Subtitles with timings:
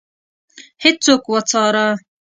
[0.83, 1.87] هیڅوک وڅاره.